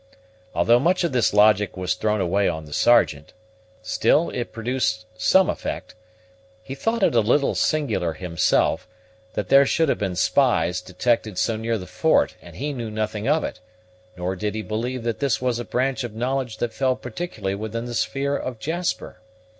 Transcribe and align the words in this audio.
Although 0.55 0.79
much 0.79 1.03
of 1.03 1.11
this 1.11 1.31
logic 1.31 1.77
was 1.77 1.93
thrown 1.93 2.21
away 2.21 2.47
on 2.49 2.65
the 2.65 2.73
Sergeant, 2.73 3.33
still 3.83 4.31
it 4.31 4.51
produced 4.51 5.05
some 5.15 5.47
effect. 5.47 5.93
He 6.63 6.73
thought 6.73 7.03
it 7.03 7.13
a 7.13 7.19
little 7.19 7.53
singular 7.53 8.13
himself, 8.13 8.87
that 9.33 9.49
there 9.49 9.63
should 9.63 9.89
have 9.89 9.99
been 9.99 10.15
spies 10.15 10.81
detected 10.81 11.37
so 11.37 11.55
near 11.55 11.77
the 11.77 11.85
fort 11.85 12.35
and 12.41 12.55
he 12.55 12.73
know 12.73 12.89
nothing 12.89 13.27
of 13.27 13.43
it; 13.43 13.59
nor 14.17 14.35
did 14.35 14.55
he 14.55 14.63
believe 14.63 15.03
that 15.03 15.19
this 15.19 15.39
was 15.39 15.59
a 15.59 15.63
branch 15.65 16.03
of 16.03 16.15
knowledge 16.15 16.57
that 16.57 16.73
fell 16.73 16.95
particularly 16.95 17.53
within 17.53 17.85
the 17.85 17.93
sphere 17.93 18.35
of 18.35 18.57
Jasper. 18.57 19.21